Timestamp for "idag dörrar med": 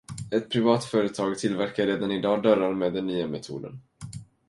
2.11-2.93